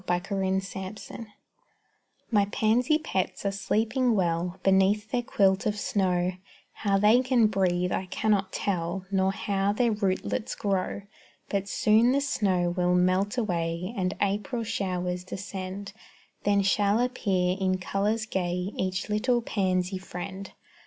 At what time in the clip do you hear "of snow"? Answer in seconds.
5.67-6.31